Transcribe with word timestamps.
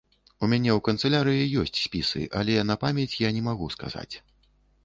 У 0.45 0.47
мяне 0.53 0.69
ў 0.77 0.81
канцылярыі 0.87 1.51
ёсць 1.63 1.81
спісы, 1.85 2.21
але 2.41 2.57
на 2.71 2.75
памяць 2.85 3.19
я 3.27 3.33
не 3.37 3.45
магу 3.53 3.73
сказаць. 3.75 4.11